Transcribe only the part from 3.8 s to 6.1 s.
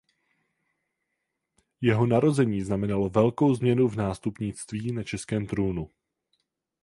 v nástupnictví na českém trůnu.